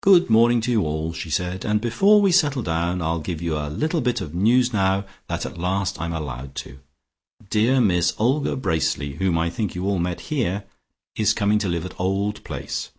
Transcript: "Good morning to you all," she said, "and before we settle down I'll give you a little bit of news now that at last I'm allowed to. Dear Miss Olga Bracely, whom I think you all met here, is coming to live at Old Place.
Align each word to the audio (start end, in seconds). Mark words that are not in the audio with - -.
"Good 0.00 0.28
morning 0.28 0.60
to 0.62 0.72
you 0.72 0.82
all," 0.82 1.12
she 1.12 1.30
said, 1.30 1.64
"and 1.64 1.80
before 1.80 2.20
we 2.20 2.32
settle 2.32 2.62
down 2.64 3.00
I'll 3.00 3.20
give 3.20 3.40
you 3.40 3.56
a 3.56 3.70
little 3.70 4.00
bit 4.00 4.20
of 4.20 4.34
news 4.34 4.72
now 4.72 5.04
that 5.28 5.46
at 5.46 5.56
last 5.56 6.00
I'm 6.00 6.12
allowed 6.12 6.56
to. 6.56 6.80
Dear 7.48 7.80
Miss 7.80 8.12
Olga 8.18 8.56
Bracely, 8.56 9.12
whom 9.18 9.38
I 9.38 9.48
think 9.48 9.76
you 9.76 9.84
all 9.86 10.00
met 10.00 10.22
here, 10.34 10.64
is 11.14 11.32
coming 11.32 11.60
to 11.60 11.68
live 11.68 11.84
at 11.86 12.00
Old 12.00 12.42
Place. 12.42 12.90